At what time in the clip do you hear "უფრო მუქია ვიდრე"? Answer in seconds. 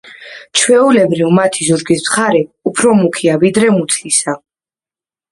2.71-3.69